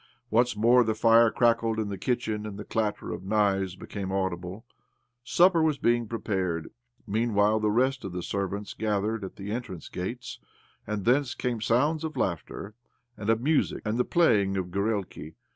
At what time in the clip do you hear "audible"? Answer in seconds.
4.11-4.65